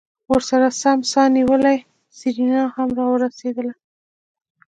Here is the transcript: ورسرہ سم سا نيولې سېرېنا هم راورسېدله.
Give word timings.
ورسرہ 0.31 0.69
سم 0.81 0.99
سا 1.11 1.23
نيولې 1.35 1.75
سېرېنا 2.17 2.61
هم 2.75 2.89
راورسېدله. 2.97 3.73